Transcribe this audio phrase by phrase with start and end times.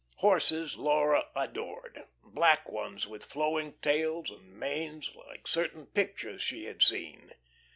[0.15, 6.81] Horses Laura adored black ones with flowing tails and manes, like certain pictures she had
[6.81, 7.31] seen.